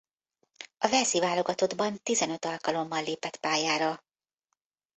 [0.77, 4.03] A walesi válogatottban tizenöt alkalommal lépett pályára.